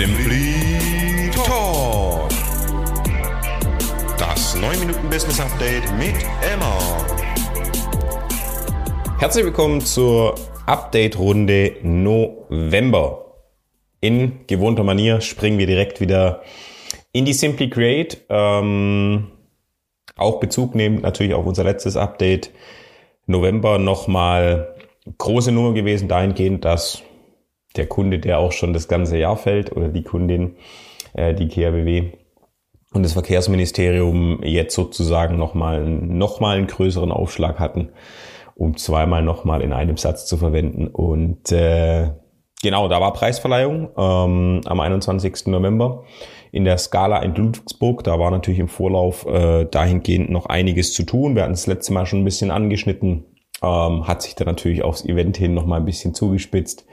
Simply 0.00 1.30
Talk. 1.44 2.30
Das 4.16 4.56
9 4.56 4.80
Minuten 4.80 5.10
Business 5.10 5.38
Update 5.38 5.82
mit 5.98 6.14
Emma. 6.40 6.78
Herzlich 9.18 9.44
willkommen 9.44 9.82
zur 9.82 10.36
Update-Runde 10.64 11.76
November. 11.82 13.26
In 14.00 14.46
gewohnter 14.46 14.84
Manier 14.84 15.20
springen 15.20 15.58
wir 15.58 15.66
direkt 15.66 16.00
wieder 16.00 16.40
in 17.12 17.26
die 17.26 17.34
Simply 17.34 17.68
Create. 17.68 18.24
Ähm, 18.30 19.32
auch 20.16 20.40
Bezug 20.40 20.74
nehmen 20.74 21.02
natürlich 21.02 21.34
auf 21.34 21.44
unser 21.44 21.64
letztes 21.64 21.98
Update. 21.98 22.52
November 23.26 23.78
nochmal 23.78 24.74
große 25.18 25.52
Nummer 25.52 25.74
gewesen 25.74 26.08
dahingehend, 26.08 26.64
dass 26.64 27.02
der 27.76 27.86
Kunde, 27.86 28.18
der 28.18 28.38
auch 28.38 28.52
schon 28.52 28.72
das 28.72 28.88
ganze 28.88 29.18
Jahr 29.18 29.36
fällt, 29.36 29.72
oder 29.72 29.88
die 29.88 30.02
Kundin, 30.02 30.56
äh, 31.12 31.34
die 31.34 31.48
KRBW 31.48 32.12
und 32.92 33.04
das 33.04 33.12
Verkehrsministerium 33.12 34.42
jetzt 34.42 34.74
sozusagen 34.74 35.36
nochmal 35.36 35.84
noch 35.84 36.40
mal 36.40 36.56
einen 36.56 36.66
größeren 36.66 37.12
Aufschlag 37.12 37.60
hatten, 37.60 37.90
um 38.56 38.76
zweimal 38.76 39.22
nochmal 39.22 39.62
in 39.62 39.72
einem 39.72 39.96
Satz 39.96 40.26
zu 40.26 40.36
verwenden. 40.36 40.88
Und 40.88 41.52
äh, 41.52 42.10
genau, 42.62 42.88
da 42.88 43.00
war 43.00 43.12
Preisverleihung 43.12 43.90
ähm, 43.96 44.60
am 44.64 44.80
21. 44.80 45.46
November 45.46 46.04
in 46.50 46.64
der 46.64 46.78
Skala 46.78 47.20
in 47.20 47.36
Ludwigsburg. 47.36 48.02
Da 48.02 48.18
war 48.18 48.32
natürlich 48.32 48.58
im 48.58 48.68
Vorlauf 48.68 49.24
äh, 49.24 49.66
dahingehend 49.66 50.30
noch 50.30 50.46
einiges 50.46 50.92
zu 50.92 51.04
tun. 51.04 51.36
Wir 51.36 51.42
hatten 51.42 51.52
das 51.52 51.68
letzte 51.68 51.92
Mal 51.92 52.06
schon 52.06 52.22
ein 52.22 52.24
bisschen 52.24 52.50
angeschnitten, 52.50 53.24
ähm, 53.62 54.08
hat 54.08 54.22
sich 54.22 54.34
dann 54.34 54.48
natürlich 54.48 54.82
aufs 54.82 55.04
Event 55.04 55.36
hin 55.36 55.54
nochmal 55.54 55.78
ein 55.78 55.86
bisschen 55.86 56.12
zugespitzt 56.12 56.86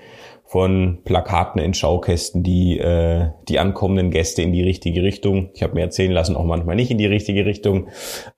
von 0.48 1.00
Plakaten 1.04 1.60
in 1.60 1.74
Schaukästen, 1.74 2.42
die 2.42 2.80
äh, 2.80 3.32
die 3.50 3.60
ankommenden 3.60 4.12
Gäste 4.12 4.42
in 4.42 4.54
die 4.54 4.64
richtige 4.64 5.04
Richtung, 5.04 5.50
ich 5.54 5.62
habe 5.62 5.74
mir 5.74 5.82
erzählen 5.82 6.12
lassen, 6.12 6.38
auch 6.38 6.46
manchmal 6.46 6.78
nicht 6.78 6.90
in 6.90 6.98
die 6.98 7.06
richtige 7.06 7.46
Richtung 7.46 7.90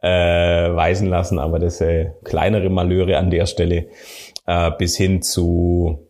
äh, 0.01 0.09
weisen 0.09 1.07
lassen, 1.07 1.37
aber 1.37 1.59
das 1.59 1.81
äh, 1.81 2.11
kleinere 2.23 2.69
Malöre 2.69 3.17
an 3.17 3.29
der 3.29 3.45
Stelle 3.45 3.89
äh, 4.47 4.71
bis 4.79 4.97
hin 4.97 5.21
zu 5.21 6.09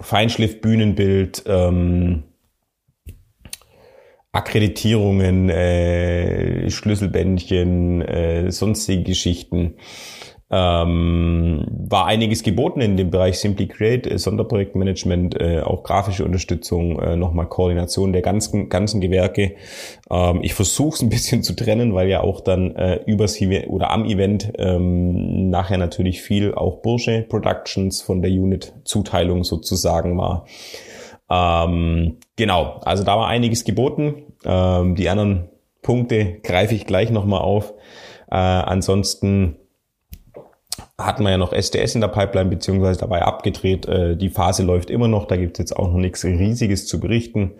Feinschliff, 0.00 0.60
Bühnenbild, 0.60 1.42
ähm, 1.46 2.22
Akkreditierungen, 4.30 5.50
äh, 5.50 6.70
Schlüsselbändchen, 6.70 8.02
äh, 8.02 8.50
sonstige 8.52 9.02
Geschichten 9.02 9.74
ähm, 10.54 11.64
war 11.68 12.06
einiges 12.06 12.44
geboten 12.44 12.80
in 12.80 12.96
dem 12.96 13.10
Bereich 13.10 13.40
Simply 13.40 13.66
Create, 13.66 14.06
äh, 14.06 14.18
Sonderprojektmanagement, 14.18 15.40
äh, 15.40 15.62
auch 15.62 15.82
grafische 15.82 16.24
Unterstützung, 16.24 17.00
äh, 17.00 17.16
nochmal 17.16 17.48
Koordination 17.48 18.12
der 18.12 18.22
ganzen, 18.22 18.68
ganzen 18.68 19.00
Gewerke. 19.00 19.56
Ähm, 20.08 20.40
ich 20.42 20.54
versuche 20.54 20.94
es 20.94 21.02
ein 21.02 21.08
bisschen 21.08 21.42
zu 21.42 21.56
trennen, 21.56 21.94
weil 21.94 22.08
ja 22.08 22.20
auch 22.20 22.40
dann 22.40 22.76
äh, 22.76 23.00
übers 23.06 23.34
oder 23.66 23.90
am 23.90 24.04
Event 24.04 24.52
ähm, 24.58 25.50
nachher 25.50 25.76
natürlich 25.76 26.22
viel 26.22 26.54
auch 26.54 26.82
Bursche 26.82 27.26
Productions 27.28 28.00
von 28.00 28.22
der 28.22 28.30
Unit-Zuteilung 28.30 29.42
sozusagen 29.42 30.16
war. 30.16 30.46
Ähm, 31.28 32.18
genau, 32.36 32.80
also 32.84 33.02
da 33.02 33.16
war 33.16 33.26
einiges 33.26 33.64
geboten. 33.64 34.22
Ähm, 34.44 34.94
die 34.94 35.08
anderen 35.08 35.48
Punkte 35.82 36.38
greife 36.44 36.76
ich 36.76 36.86
gleich 36.86 37.10
nochmal 37.10 37.40
auf. 37.40 37.74
Äh, 38.30 38.36
ansonsten 38.36 39.56
hatten 40.98 41.24
wir 41.24 41.30
ja 41.30 41.38
noch 41.38 41.52
SDS 41.52 41.94
in 41.94 42.00
der 42.00 42.08
Pipeline 42.08 42.50
beziehungsweise 42.50 43.00
dabei 43.00 43.22
abgedreht. 43.22 43.86
Äh, 43.86 44.16
die 44.16 44.30
Phase 44.30 44.62
läuft 44.62 44.90
immer 44.90 45.08
noch, 45.08 45.26
da 45.26 45.36
gibt 45.36 45.56
es 45.56 45.58
jetzt 45.58 45.76
auch 45.76 45.88
noch 45.88 45.98
nichts 45.98 46.24
Riesiges 46.24 46.86
zu 46.86 47.00
berichten. 47.00 47.52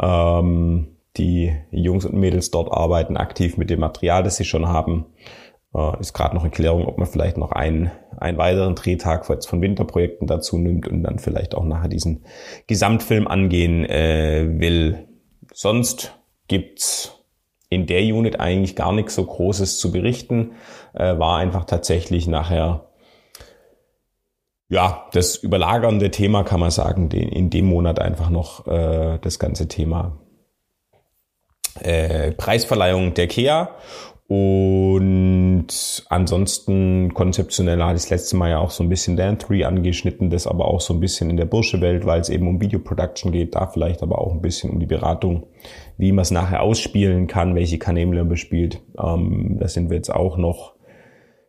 Ähm, 0.00 0.96
die 1.16 1.54
Jungs 1.70 2.04
und 2.04 2.14
Mädels 2.14 2.50
dort 2.50 2.72
arbeiten 2.72 3.16
aktiv 3.16 3.56
mit 3.56 3.70
dem 3.70 3.80
Material, 3.80 4.22
das 4.22 4.36
sie 4.36 4.44
schon 4.44 4.68
haben. 4.68 5.06
Äh, 5.74 6.00
ist 6.00 6.12
gerade 6.12 6.34
noch 6.34 6.44
in 6.44 6.50
Klärung, 6.50 6.86
ob 6.86 6.98
man 6.98 7.06
vielleicht 7.06 7.36
noch 7.36 7.52
einen, 7.52 7.90
einen 8.16 8.38
weiteren 8.38 8.74
Drehtag 8.74 9.26
von 9.26 9.60
Winterprojekten 9.60 10.26
dazu 10.26 10.58
nimmt 10.58 10.88
und 10.88 11.02
dann 11.02 11.18
vielleicht 11.18 11.54
auch 11.54 11.64
nachher 11.64 11.88
diesen 11.88 12.24
Gesamtfilm 12.66 13.26
angehen 13.26 13.84
äh, 13.84 14.46
will. 14.58 15.08
Sonst 15.52 16.18
gibt's 16.48 17.23
in 17.74 17.86
der 17.86 18.02
Unit 18.02 18.40
eigentlich 18.40 18.76
gar 18.76 18.92
nichts 18.92 19.14
so 19.14 19.24
Großes 19.24 19.78
zu 19.78 19.92
berichten. 19.92 20.52
Äh, 20.94 21.18
war 21.18 21.38
einfach 21.38 21.64
tatsächlich 21.64 22.26
nachher 22.26 22.88
ja, 24.68 25.06
das 25.12 25.36
überlagernde 25.36 26.10
Thema 26.10 26.42
kann 26.42 26.58
man 26.58 26.70
sagen, 26.70 27.10
in 27.10 27.50
dem 27.50 27.66
Monat 27.66 28.00
einfach 28.00 28.30
noch 28.30 28.66
äh, 28.66 29.18
das 29.20 29.38
ganze 29.38 29.68
Thema 29.68 30.18
äh, 31.80 32.32
Preisverleihung 32.32 33.14
der 33.14 33.28
KEA 33.28 33.70
und 34.26 35.66
ansonsten 36.08 37.12
konzeptionell 37.12 37.82
hatte 37.82 37.96
ich 37.96 38.02
das 38.02 38.10
letzte 38.10 38.36
Mal 38.36 38.50
ja 38.50 38.58
auch 38.58 38.70
so 38.70 38.82
ein 38.82 38.88
bisschen 38.88 39.16
Dan 39.16 39.36
3 39.36 39.66
angeschnitten, 39.66 40.30
das 40.30 40.46
aber 40.46 40.66
auch 40.66 40.80
so 40.80 40.94
ein 40.94 41.00
bisschen 41.00 41.28
in 41.28 41.36
der 41.36 41.44
Bursche-Welt, 41.44 42.06
weil 42.06 42.20
es 42.20 42.30
eben 42.30 42.48
um 42.48 42.60
Video-Production 42.60 43.32
geht, 43.32 43.54
da 43.54 43.66
vielleicht 43.66 44.02
aber 44.02 44.18
auch 44.18 44.32
ein 44.32 44.40
bisschen 44.40 44.70
um 44.70 44.80
die 44.80 44.86
Beratung, 44.86 45.46
wie 45.98 46.12
man 46.12 46.22
es 46.22 46.30
nachher 46.30 46.62
ausspielen 46.62 47.26
kann, 47.26 47.54
welche 47.54 47.78
Kanäle 47.78 48.06
man 48.16 48.28
bespielt. 48.28 48.80
Ähm, 48.98 49.58
da 49.60 49.68
sind 49.68 49.90
wir 49.90 49.96
jetzt 49.96 50.14
auch 50.14 50.38
noch 50.38 50.74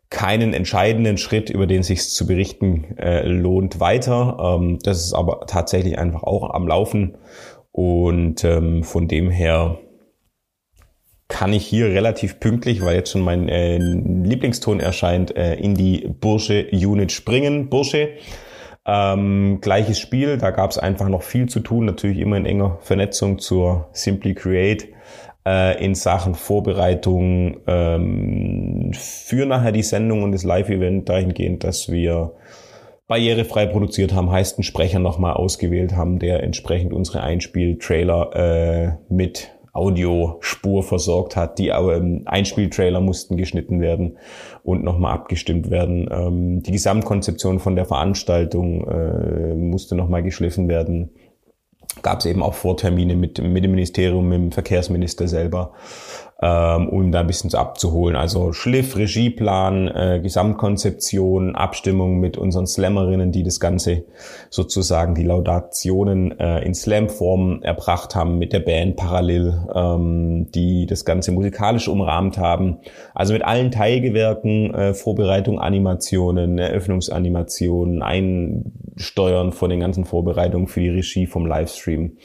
keinen 0.09 0.53
entscheidenden 0.53 1.17
Schritt, 1.17 1.49
über 1.49 1.67
den 1.67 1.81
sich 1.81 2.09
zu 2.09 2.27
berichten 2.27 2.97
äh, 2.97 3.25
lohnt, 3.25 3.79
weiter. 3.79 4.57
Ähm, 4.59 4.79
das 4.83 5.03
ist 5.03 5.13
aber 5.13 5.45
tatsächlich 5.47 5.97
einfach 5.97 6.23
auch 6.23 6.53
am 6.53 6.67
Laufen 6.67 7.17
und 7.71 8.43
ähm, 8.43 8.83
von 8.83 9.07
dem 9.07 9.29
her 9.29 9.79
kann 11.27 11.53
ich 11.53 11.65
hier 11.65 11.87
relativ 11.87 12.39
pünktlich, 12.39 12.83
weil 12.83 12.95
jetzt 12.95 13.11
schon 13.11 13.21
mein 13.21 13.49
äh, 13.49 13.77
Lieblingston 13.77 14.79
erscheint, 14.79 15.35
äh, 15.35 15.55
in 15.55 15.73
die 15.73 16.07
Bursche-Unit 16.07 17.11
springen. 17.11 17.69
Bursche, 17.69 18.09
ähm, 18.85 19.59
gleiches 19.61 19.99
Spiel, 19.99 20.37
da 20.37 20.51
gab 20.51 20.69
es 20.69 20.77
einfach 20.77 21.09
noch 21.09 21.23
viel 21.23 21.47
zu 21.47 21.59
tun, 21.61 21.85
natürlich 21.85 22.19
immer 22.19 22.37
in 22.37 22.45
enger 22.45 22.77
Vernetzung 22.81 23.39
zur 23.39 23.89
Simply 23.93 24.35
Create 24.35 24.89
äh, 25.47 25.83
in 25.83 25.95
Sachen 25.95 26.35
Vorbereitung 26.35 27.57
ähm, 27.65 28.91
für 28.93 29.47
nachher 29.47 29.71
die 29.71 29.83
Sendung 29.83 30.21
und 30.21 30.31
das 30.31 30.43
Live-Event 30.43 31.09
dahingehend, 31.09 31.63
dass 31.63 31.91
wir 31.91 32.33
barrierefrei 33.07 33.65
produziert 33.67 34.13
haben, 34.13 34.31
heißt 34.31 34.57
einen 34.57 34.63
Sprecher 34.63 34.99
nochmal 34.99 35.33
ausgewählt 35.33 35.95
haben, 35.95 36.19
der 36.19 36.43
entsprechend 36.43 36.93
unsere 36.93 37.21
Einspiel-Trailer 37.21 38.35
äh, 38.35 39.13
mit 39.13 39.51
Audiospur 39.75 40.83
versorgt 40.83 41.35
hat. 41.35 41.59
Die 41.59 41.71
Einspieltrailer 41.73 43.01
mussten 43.01 43.35
geschnitten 43.35 43.81
werden 43.81 44.17
und 44.63 44.83
nochmal 44.83 45.13
abgestimmt 45.13 45.69
werden. 45.69 46.07
Ähm, 46.09 46.63
die 46.63 46.71
Gesamtkonzeption 46.71 47.59
von 47.59 47.75
der 47.75 47.85
Veranstaltung 47.85 48.87
äh, 48.87 49.53
musste 49.53 49.95
nochmal 49.95 50.23
geschliffen 50.23 50.69
werden. 50.69 51.09
Gab 52.01 52.19
es 52.19 52.25
eben 52.25 52.43
auch 52.43 52.53
Vortermine 52.53 53.15
mit, 53.15 53.41
mit 53.41 53.63
dem 53.63 53.71
Ministerium, 53.71 54.27
mit 54.27 54.37
dem 54.37 54.51
Verkehrsminister 54.51 55.27
selber 55.27 55.71
ähm, 56.41 56.89
um 56.89 57.11
da 57.11 57.21
ein 57.21 57.27
bisschen 57.27 57.49
zu 57.49 57.57
abzuholen. 57.57 58.15
Also 58.15 58.51
Schliff, 58.51 58.97
Regieplan, 58.97 59.87
äh, 59.87 60.19
Gesamtkonzeption, 60.21 61.55
Abstimmung 61.55 62.19
mit 62.19 62.37
unseren 62.37 62.67
Slammerinnen, 62.67 63.31
die 63.31 63.43
das 63.43 63.61
Ganze 63.61 64.03
sozusagen 64.49 65.15
die 65.15 65.23
Laudationen 65.23 66.37
äh, 66.37 66.59
in 66.65 66.73
Slam-Form 66.73 67.61
erbracht 67.63 68.15
haben 68.15 68.37
mit 68.37 68.51
der 68.51 68.59
Band 68.59 68.97
parallel, 68.97 69.65
ähm, 69.73 70.51
die 70.51 70.85
das 70.85 71.05
Ganze 71.05 71.31
musikalisch 71.31 71.87
umrahmt 71.87 72.37
haben. 72.37 72.79
Also 73.13 73.31
mit 73.31 73.43
allen 73.43 73.71
Teilgewerken, 73.71 74.73
äh, 74.73 74.93
Vorbereitung, 74.93 75.59
Animationen, 75.59 76.57
Eröffnungsanimationen, 76.57 78.01
Einsteuern 78.03 79.53
von 79.53 79.69
den 79.69 79.79
ganzen 79.79 80.03
Vorbereitungen 80.03 80.67
für 80.67 80.81
die 80.81 80.89
Regie 80.89 81.27
vom 81.27 81.45
Livestream. 81.75 82.17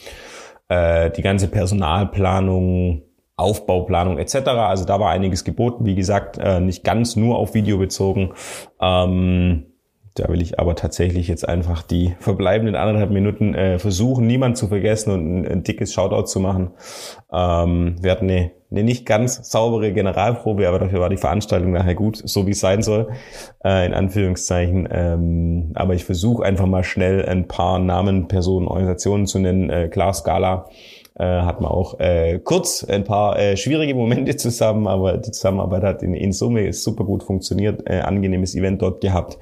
Äh, 0.68 1.10
die 1.10 1.22
ganze 1.22 1.48
Personalplanung, 1.48 3.02
Aufbauplanung 3.36 4.18
etc. 4.18 4.48
Also 4.48 4.84
da 4.84 5.00
war 5.00 5.10
einiges 5.10 5.44
geboten, 5.44 5.84
wie 5.84 5.94
gesagt, 5.94 6.38
äh, 6.38 6.60
nicht 6.60 6.84
ganz 6.84 7.16
nur 7.16 7.38
auf 7.38 7.54
Video 7.54 7.78
bezogen. 7.78 8.32
Ähm, 8.80 9.66
da 10.14 10.28
will 10.28 10.42
ich 10.42 10.58
aber 10.58 10.74
tatsächlich 10.74 11.28
jetzt 11.28 11.48
einfach 11.48 11.82
die 11.82 12.14
verbleibenden 12.18 12.74
anderthalb 12.74 13.10
Minuten 13.10 13.54
äh, 13.54 13.78
versuchen, 13.78 14.26
niemand 14.26 14.58
zu 14.58 14.68
vergessen 14.68 15.12
und 15.12 15.40
ein, 15.40 15.48
ein 15.48 15.62
dickes 15.62 15.94
Shoutout 15.94 16.26
zu 16.26 16.40
machen. 16.40 16.72
Ähm, 17.32 17.96
wir 18.00 18.10
hatten 18.10 18.28
eine, 18.28 18.50
eine 18.70 18.84
nicht 18.84 19.06
ganz 19.06 19.50
saubere 19.50 19.92
Generalprobe, 19.92 20.68
aber 20.68 20.78
dafür 20.78 21.00
war 21.00 21.10
die 21.10 21.16
Veranstaltung 21.16 21.72
nachher 21.72 21.94
gut, 21.94 22.22
so 22.24 22.46
wie 22.46 22.52
es 22.52 22.60
sein 22.60 22.82
soll, 22.82 23.08
äh, 23.64 23.86
in 23.86 23.94
Anführungszeichen. 23.94 24.88
Ähm, 24.90 25.72
aber 25.74 25.94
ich 25.94 26.04
versuche 26.04 26.44
einfach 26.44 26.66
mal 26.66 26.84
schnell 26.84 27.24
ein 27.26 27.48
paar 27.48 27.78
Namen, 27.78 28.28
Personen, 28.28 28.68
Organisationen 28.68 29.26
zu 29.26 29.38
nennen. 29.38 29.70
Äh, 29.70 29.88
klar, 29.88 30.14
Scala 30.14 30.66
Äh, 31.18 31.42
hat 31.42 31.60
man 31.60 31.70
auch 31.70 32.00
äh, 32.00 32.38
kurz 32.38 32.82
ein 32.82 33.04
paar 33.04 33.38
äh, 33.38 33.54
schwierige 33.56 33.94
Momente 33.94 34.36
zusammen, 34.36 34.86
aber 34.86 35.18
die 35.18 35.32
Zusammenarbeit 35.32 35.82
hat 35.82 36.02
in, 36.02 36.14
in 36.14 36.32
Summe 36.32 36.72
super 36.72 37.04
gut 37.04 37.22
funktioniert. 37.24 37.82
Äh, 37.84 38.00
angenehmes 38.00 38.54
Event 38.54 38.80
dort 38.80 39.02
gehabt. 39.02 39.36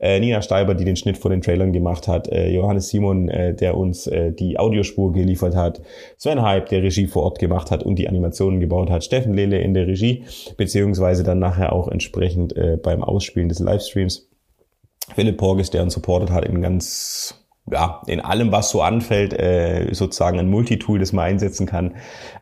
Äh, 0.00 0.18
Nina 0.18 0.42
Steiber, 0.42 0.74
die 0.74 0.84
den 0.84 0.96
Schnitt 0.96 1.18
vor 1.18 1.30
den 1.30 1.40
Trailern 1.40 1.72
gemacht 1.72 2.08
hat. 2.08 2.26
Äh, 2.26 2.48
Johannes 2.48 2.88
Simon, 2.88 3.28
äh, 3.28 3.54
der 3.54 3.76
uns 3.76 4.08
äh, 4.08 4.32
die 4.32 4.58
Audiospur 4.58 5.12
geliefert 5.12 5.54
hat. 5.54 5.80
Sven 6.16 6.42
Hype, 6.42 6.68
der 6.70 6.82
Regie 6.82 7.06
vor 7.06 7.22
Ort 7.22 7.38
gemacht 7.38 7.70
hat 7.70 7.84
und 7.84 7.96
die 7.96 8.08
Animationen 8.08 8.58
gebaut 8.70 8.90
hat. 8.90 9.04
Steffen 9.04 9.34
Lele 9.34 9.60
in 9.60 9.74
der 9.74 9.86
Regie, 9.86 10.24
beziehungsweise 10.56 11.24
dann 11.24 11.40
nachher 11.40 11.72
auch 11.72 11.88
entsprechend 11.88 12.56
äh, 12.56 12.78
beim 12.82 13.02
Ausspielen 13.02 13.48
des 13.48 13.58
Livestreams. 13.58 14.30
Philipp 15.14 15.38
Porges, 15.38 15.70
der 15.70 15.82
uns 15.82 15.94
supportet 15.94 16.30
hat 16.30 16.44
in 16.44 16.62
ganz 16.62 17.36
ja, 17.70 18.02
in 18.06 18.20
allem, 18.20 18.50
was 18.50 18.70
so 18.70 18.82
anfällt, 18.82 19.32
äh, 19.32 19.92
sozusagen 19.92 20.38
ein 20.38 20.48
Multitool, 20.48 20.98
das 20.98 21.12
man 21.12 21.26
einsetzen 21.26 21.66
kann. 21.66 21.94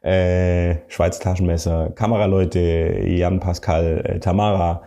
Äh, 0.03 0.77
Schweiz 0.89 1.19
Taschenmesser, 1.19 1.91
Kameraleute, 1.91 3.03
Jan 3.05 3.41
Pascal, 3.41 4.03
äh, 4.05 4.21
Tamara, 4.21 4.83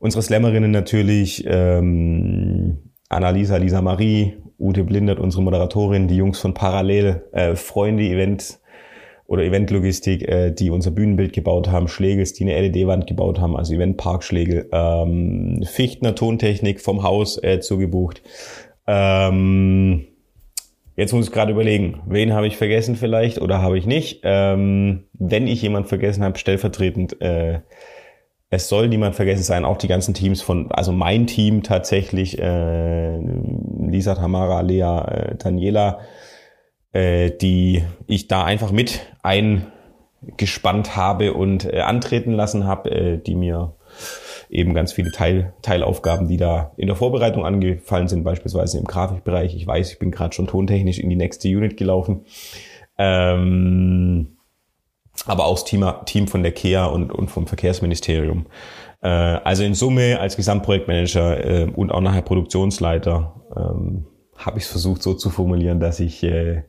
unsere 0.00 0.22
Slammerinnen 0.22 0.70
natürlich, 0.70 1.44
ähm, 1.46 2.90
Annalisa, 3.08 3.56
Lisa 3.56 3.80
Marie, 3.80 4.36
Ute 4.58 4.84
Blindert, 4.84 5.18
unsere 5.18 5.42
Moderatorin, 5.42 6.08
die 6.08 6.16
Jungs 6.16 6.40
von 6.40 6.52
Parallel, 6.52 7.24
äh, 7.32 7.54
Freunde 7.54 8.04
Event 8.04 8.58
oder 9.26 9.42
Eventlogistik, 9.42 10.28
äh, 10.28 10.50
die 10.50 10.70
unser 10.70 10.90
Bühnenbild 10.90 11.32
gebaut 11.32 11.70
haben, 11.70 11.88
Schlegels, 11.88 12.34
die 12.34 12.44
eine 12.44 12.60
LED-Wand 12.60 13.06
gebaut 13.06 13.40
haben, 13.40 13.56
also 13.56 13.74
Eventpark 13.74 14.22
Schlegel, 14.22 14.68
ähm, 14.72 15.64
Fichtner 15.64 16.14
Tontechnik 16.14 16.80
vom 16.80 17.02
Haus 17.02 17.42
äh, 17.42 17.60
zugebucht. 17.60 18.22
Ähm, 18.86 20.04
jetzt 20.96 21.12
muss 21.14 21.26
ich 21.26 21.32
gerade 21.32 21.52
überlegen, 21.52 22.02
wen 22.06 22.34
habe 22.34 22.46
ich 22.46 22.56
vergessen 22.56 22.96
vielleicht 22.96 23.40
oder 23.40 23.62
habe 23.62 23.78
ich 23.78 23.86
nicht. 23.86 24.20
Ähm, 24.24 25.04
wenn 25.14 25.46
ich 25.46 25.62
jemand 25.62 25.88
vergessen 25.88 26.22
habe, 26.22 26.38
stellvertretend, 26.38 27.20
äh, 27.22 27.60
es 28.50 28.68
soll 28.68 28.88
niemand 28.88 29.16
vergessen 29.16 29.42
sein, 29.42 29.64
auch 29.64 29.78
die 29.78 29.88
ganzen 29.88 30.14
Teams 30.14 30.42
von, 30.42 30.70
also 30.70 30.92
mein 30.92 31.26
Team 31.26 31.62
tatsächlich, 31.62 32.38
äh, 32.38 33.18
Lisa, 33.18 34.14
Tamara, 34.14 34.60
Lea, 34.60 34.82
äh, 34.82 35.34
Daniela, 35.36 36.00
äh, 36.94 37.30
die 37.30 37.84
ich 38.06 38.28
da 38.28 38.44
einfach 38.44 38.72
mit 38.72 39.00
eingespannt 39.22 40.96
habe 40.96 41.34
und 41.34 41.70
äh, 41.70 41.80
antreten 41.80 42.32
lassen 42.32 42.66
habe, 42.66 42.90
äh, 42.90 43.18
die 43.18 43.34
mir 43.34 43.74
eben 44.48 44.74
ganz 44.74 44.92
viele 44.92 45.10
Teil, 45.10 45.52
Teilaufgaben, 45.62 46.28
die 46.28 46.36
da 46.36 46.72
in 46.76 46.86
der 46.86 46.96
Vorbereitung 46.96 47.44
angefallen 47.44 48.08
sind, 48.08 48.24
beispielsweise 48.24 48.78
im 48.78 48.84
Grafikbereich. 48.84 49.54
Ich 49.56 49.66
weiß, 49.66 49.92
ich 49.92 49.98
bin 49.98 50.12
gerade 50.12 50.34
schon 50.34 50.46
tontechnisch 50.46 50.98
in 50.98 51.10
die 51.10 51.16
nächste 51.16 51.48
Unit 51.48 51.76
gelaufen. 51.76 52.24
Ähm, 52.96 54.36
aber 55.26 55.46
auch 55.46 55.54
das 55.54 55.64
Team, 55.64 55.84
Team 56.06 56.28
von 56.28 56.42
der 56.42 56.52
KEA 56.52 56.86
und, 56.86 57.12
und 57.12 57.28
vom 57.28 57.46
Verkehrsministerium. 57.46 58.46
Äh, 59.02 59.08
also 59.08 59.64
in 59.64 59.74
Summe 59.74 60.20
als 60.20 60.36
Gesamtprojektmanager 60.36 61.44
äh, 61.44 61.64
und 61.64 61.90
auch 61.90 62.00
nachher 62.00 62.22
Produktionsleiter 62.22 63.34
ähm, 63.56 64.06
habe 64.36 64.58
ich 64.58 64.64
es 64.64 64.70
versucht 64.70 65.02
so 65.02 65.14
zu 65.14 65.30
formulieren, 65.30 65.80
dass 65.80 65.98
ich 66.00 66.22
äh, 66.22 66.62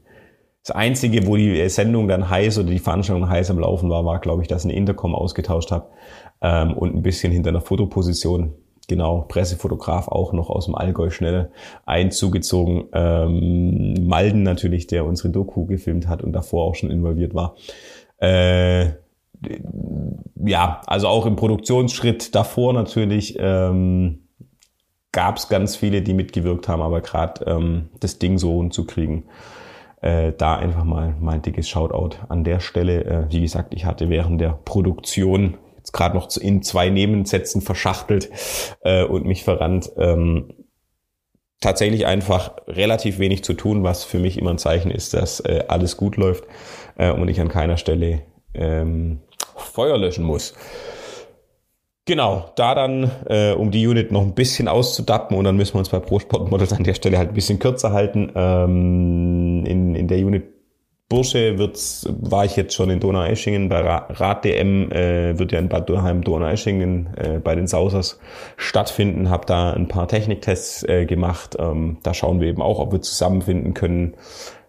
das 0.65 0.75
Einzige, 0.75 1.27
wo 1.27 1.35
die 1.35 1.69
Sendung 1.69 2.07
dann 2.07 2.27
heiß 2.27 2.57
oder 2.57 2.71
die 2.71 2.79
Veranstaltung 2.79 3.29
heiß 3.29 3.51
am 3.51 3.59
Laufen 3.59 3.87
war, 3.91 4.03
war, 4.03 4.19
glaube 4.19 4.41
ich, 4.41 4.47
dass 4.47 4.65
ich 4.65 4.71
ein 4.71 4.75
Intercom 4.75 5.13
ausgetauscht 5.13 5.69
habe 5.69 5.89
ähm, 6.41 6.73
und 6.73 6.95
ein 6.95 7.03
bisschen 7.03 7.31
hinter 7.31 7.49
einer 7.49 7.61
Fotoposition. 7.61 8.53
Genau, 8.87 9.25
Pressefotograf 9.27 10.07
auch 10.07 10.33
noch 10.33 10.49
aus 10.49 10.65
dem 10.65 10.73
Allgäu 10.73 11.11
schnell 11.11 11.51
einzugezogen. 11.85 12.85
Ähm, 12.93 14.07
Malden 14.07 14.41
natürlich, 14.41 14.87
der 14.87 15.05
unsere 15.05 15.29
Doku 15.29 15.67
gefilmt 15.67 16.07
hat 16.07 16.23
und 16.23 16.33
davor 16.33 16.65
auch 16.65 16.73
schon 16.73 16.89
involviert 16.89 17.35
war. 17.35 17.55
Äh, 18.17 18.85
ja, 20.43 20.81
also 20.87 21.07
auch 21.07 21.27
im 21.27 21.35
Produktionsschritt 21.35 22.33
davor 22.33 22.73
natürlich 22.73 23.35
ähm, 23.39 24.23
gab 25.11 25.37
es 25.37 25.47
ganz 25.47 25.75
viele, 25.75 26.01
die 26.01 26.15
mitgewirkt 26.15 26.67
haben, 26.67 26.81
aber 26.81 27.01
gerade 27.01 27.45
ähm, 27.45 27.89
das 27.99 28.17
Ding 28.17 28.39
so 28.39 28.61
hinzukriegen, 28.61 29.25
äh, 30.05 30.33
da 30.37 30.55
einfach 30.55 30.83
mal 30.83 31.15
mein 31.19 31.41
dickes 31.41 31.67
Shoutout 31.67 32.17
an 32.29 32.43
der 32.43 32.59
Stelle. 32.59 33.03
Äh, 33.05 33.31
wie 33.31 33.41
gesagt, 33.41 33.73
ich 33.73 33.85
hatte 33.85 34.09
während 34.09 34.39
der 34.39 34.59
Produktion 34.63 35.57
jetzt 35.77 35.93
gerade 35.93 36.15
noch 36.15 36.29
in 36.37 36.61
zwei 36.61 36.89
Nebensätzen 36.89 37.61
verschachtelt 37.61 38.29
äh, 38.81 39.03
und 39.03 39.25
mich 39.25 39.43
verrannt. 39.43 39.91
Ähm, 39.97 40.53
tatsächlich 41.59 42.05
einfach 42.05 42.55
relativ 42.67 43.17
wenig 43.17 43.43
zu 43.43 43.53
tun, 43.53 43.83
was 43.83 44.03
für 44.03 44.19
mich 44.19 44.37
immer 44.37 44.51
ein 44.51 44.59
Zeichen 44.59 44.91
ist, 44.91 45.15
dass 45.15 45.39
äh, 45.39 45.63
alles 45.67 45.97
gut 45.97 46.17
läuft 46.17 46.43
äh, 46.97 47.11
und 47.11 47.27
ich 47.27 47.41
an 47.41 47.49
keiner 47.49 47.77
Stelle 47.77 48.21
ähm, 48.53 49.21
Feuer 49.55 49.97
löschen 49.97 50.23
muss. 50.23 50.53
Genau, 52.07 52.51
da 52.55 52.75
dann, 52.75 53.09
äh, 53.27 53.53
um 53.53 53.71
die 53.71 53.87
Unit 53.87 54.11
noch 54.11 54.21
ein 54.21 54.35
bisschen 54.35 54.67
auszudappen 54.67 55.35
und 55.35 55.43
dann 55.43 55.57
müssen 55.57 55.73
wir 55.73 55.79
uns 55.79 55.89
bei 55.89 55.99
Pro 55.99 56.19
Sport 56.19 56.51
Models 56.51 56.71
an 56.71 56.83
der 56.83 56.93
Stelle 56.93 57.17
halt 57.17 57.29
ein 57.29 57.33
bisschen 57.33 57.57
kürzer 57.57 57.93
halten. 57.93 58.31
Ähm, 58.35 59.54
in, 60.05 60.07
der 60.07 60.25
Unit 60.25 60.43
Bursche 61.07 61.59
wird's, 61.59 62.07
war 62.09 62.45
ich 62.45 62.55
jetzt 62.55 62.73
schon 62.73 62.89
in 62.89 62.99
Donaueschingen 62.99 63.69
bei 63.69 63.79
Rad 63.79 64.43
DM, 64.43 64.91
äh, 64.91 65.37
wird 65.37 65.51
ja 65.51 65.59
in 65.59 65.69
Bad 65.69 65.87
Dürheim 65.87 66.23
Donaueschingen 66.23 67.15
äh, 67.15 67.39
bei 67.39 67.53
den 67.53 67.67
Sausers 67.67 68.19
stattfinden. 68.57 69.29
Habe 69.29 69.45
da 69.45 69.71
ein 69.71 69.87
paar 69.87 70.07
Techniktests 70.07 70.81
äh, 70.83 71.05
gemacht. 71.05 71.57
Ähm, 71.59 71.97
da 72.01 72.15
schauen 72.15 72.41
wir 72.41 72.47
eben 72.47 72.61
auch, 72.61 72.79
ob 72.79 72.91
wir 72.91 73.01
zusammenfinden 73.01 73.75
können. 73.75 74.15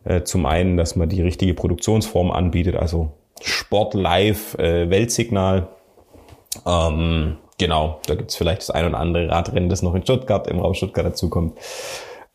Äh, 0.04 0.24
zum 0.24 0.44
einen, 0.44 0.76
dass 0.76 0.94
man 0.94 1.08
die 1.08 1.22
richtige 1.22 1.54
Produktionsform 1.54 2.30
anbietet, 2.30 2.76
also 2.76 3.12
Sport 3.40 3.94
Live 3.94 4.58
äh, 4.58 4.90
Weltsignal. 4.90 5.68
Ähm, 6.66 7.38
genau, 7.58 8.00
da 8.06 8.14
gibt's 8.14 8.36
vielleicht 8.36 8.60
das 8.60 8.70
ein 8.70 8.86
oder 8.86 8.98
andere 8.98 9.30
Radrennen, 9.30 9.70
das 9.70 9.82
noch 9.82 9.94
in 9.94 10.02
Stuttgart, 10.02 10.48
im 10.48 10.60
Raum 10.60 10.74
Stuttgart 10.74 11.06
dazukommt. 11.06 11.58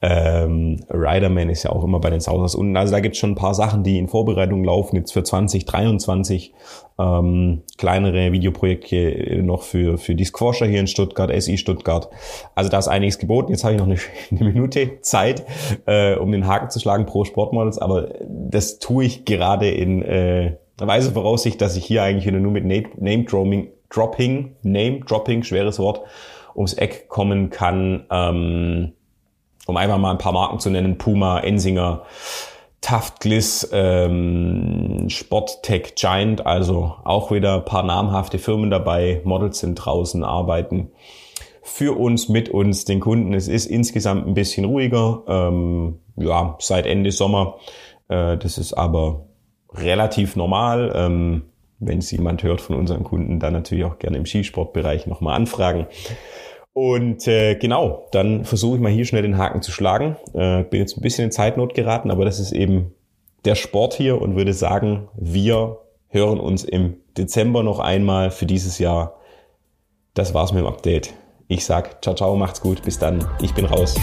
Ähm, 0.03 0.79
Riderman 0.89 1.49
ist 1.49 1.63
ja 1.63 1.71
auch 1.71 1.83
immer 1.83 1.99
bei 1.99 2.09
den 2.09 2.21
Sousers 2.21 2.55
unten. 2.55 2.75
Also 2.75 2.91
da 2.91 2.99
gibt's 2.99 3.19
schon 3.19 3.31
ein 3.31 3.35
paar 3.35 3.53
Sachen, 3.53 3.83
die 3.83 3.99
in 3.99 4.07
Vorbereitung 4.07 4.63
laufen, 4.63 4.95
jetzt 4.95 5.11
für 5.11 5.23
2023. 5.23 6.53
Ähm, 6.97 7.61
kleinere 7.77 8.31
Videoprojekte 8.31 9.41
noch 9.43 9.61
für, 9.61 9.97
für 9.97 10.15
die 10.15 10.25
Squasher 10.25 10.65
hier 10.65 10.79
in 10.79 10.87
Stuttgart, 10.87 11.31
SI 11.41 11.57
Stuttgart. 11.57 12.09
Also 12.55 12.69
da 12.71 12.79
ist 12.79 12.87
einiges 12.87 13.19
geboten. 13.19 13.51
Jetzt 13.51 13.63
habe 13.63 13.75
ich 13.75 13.79
noch 13.79 13.87
eine, 13.87 13.97
eine 14.31 14.49
Minute 14.49 15.01
Zeit, 15.01 15.45
äh, 15.85 16.15
um 16.15 16.31
den 16.31 16.47
Haken 16.47 16.71
zu 16.71 16.79
schlagen 16.79 17.05
pro 17.05 17.23
Sportmodels, 17.23 17.77
aber 17.77 18.09
das 18.27 18.79
tue 18.79 19.05
ich 19.05 19.25
gerade 19.25 19.69
in 19.69 20.01
äh, 20.01 20.57
weise 20.79 21.11
Voraussicht, 21.11 21.61
dass 21.61 21.75
ich 21.75 21.85
hier 21.85 22.01
eigentlich 22.01 22.25
wieder 22.25 22.39
nur 22.39 22.51
mit 22.51 22.65
Name-Dropping, 22.65 23.69
Dropping, 23.89 24.55
Name-Dropping, 24.63 25.43
schweres 25.43 25.77
Wort, 25.77 26.01
ums 26.55 26.73
Eck 26.73 27.07
kommen 27.07 27.51
kann. 27.51 28.05
Ähm, 28.09 28.93
um 29.67 29.77
einfach 29.77 29.97
mal 29.97 30.11
ein 30.11 30.17
paar 30.17 30.33
Marken 30.33 30.59
zu 30.59 30.69
nennen, 30.69 30.97
Puma, 30.97 31.39
Ensinger, 31.39 32.03
Taft 32.81 33.19
Gliss, 33.19 33.69
ähm, 33.71 35.05
Sporttech 35.07 35.93
Giant, 35.95 36.45
also 36.45 36.95
auch 37.03 37.31
wieder 37.31 37.55
ein 37.55 37.65
paar 37.65 37.83
namhafte 37.83 38.39
Firmen 38.39 38.71
dabei, 38.71 39.21
Models 39.23 39.59
sind 39.59 39.75
draußen, 39.75 40.23
arbeiten 40.23 40.91
für 41.61 41.97
uns, 41.97 42.27
mit 42.27 42.49
uns, 42.49 42.85
den 42.85 42.99
Kunden. 42.99 43.33
Es 43.33 43.47
ist 43.47 43.67
insgesamt 43.67 44.27
ein 44.27 44.33
bisschen 44.33 44.65
ruhiger, 44.65 45.23
ähm, 45.27 45.99
ja, 46.15 46.55
seit 46.59 46.87
Ende 46.87 47.11
Sommer. 47.11 47.57
Äh, 48.07 48.37
das 48.37 48.57
ist 48.57 48.73
aber 48.73 49.25
relativ 49.73 50.35
normal. 50.35 50.91
Ähm, 50.95 51.43
wenn 51.79 51.99
es 51.99 52.11
jemand 52.11 52.43
hört 52.43 52.61
von 52.61 52.75
unseren 52.75 53.03
Kunden, 53.03 53.39
dann 53.39 53.53
natürlich 53.53 53.85
auch 53.85 53.99
gerne 53.99 54.17
im 54.17 54.25
Skisportbereich 54.25 55.07
nochmal 55.07 55.35
anfragen. 55.35 55.87
Und 56.73 57.27
äh, 57.27 57.55
genau, 57.55 58.07
dann 58.11 58.45
versuche 58.45 58.77
ich 58.77 58.81
mal 58.81 58.91
hier 58.91 59.05
schnell 59.05 59.23
den 59.23 59.37
Haken 59.37 59.61
zu 59.61 59.71
schlagen. 59.71 60.15
Äh, 60.33 60.63
bin 60.63 60.79
jetzt 60.79 60.97
ein 60.97 61.01
bisschen 61.01 61.25
in 61.25 61.31
Zeitnot 61.31 61.73
geraten, 61.73 62.11
aber 62.11 62.23
das 62.23 62.39
ist 62.39 62.53
eben 62.53 62.93
der 63.43 63.55
Sport 63.55 63.93
hier 63.93 64.21
und 64.21 64.35
würde 64.35 64.53
sagen, 64.53 65.09
wir 65.15 65.79
hören 66.07 66.39
uns 66.39 66.63
im 66.63 66.97
Dezember 67.17 67.63
noch 67.63 67.79
einmal 67.79 68.31
für 68.31 68.45
dieses 68.45 68.79
Jahr. 68.79 69.15
Das 70.13 70.33
war's 70.33 70.53
mit 70.53 70.61
dem 70.61 70.67
Update. 70.67 71.13
Ich 71.47 71.65
sag 71.65 72.01
ciao, 72.03 72.15
ciao, 72.15 72.35
macht's 72.35 72.61
gut, 72.61 72.83
bis 72.83 72.99
dann. 72.99 73.27
Ich 73.41 73.53
bin 73.53 73.65
raus. 73.65 73.95